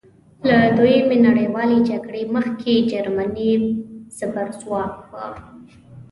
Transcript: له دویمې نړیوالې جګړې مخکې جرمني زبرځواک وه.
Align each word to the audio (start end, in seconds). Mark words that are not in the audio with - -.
له 0.47 0.57
دویمې 0.77 1.17
نړیوالې 1.27 1.77
جګړې 1.89 2.23
مخکې 2.35 2.73
جرمني 2.91 3.51
زبرځواک 4.17 4.95
وه. 5.11 5.27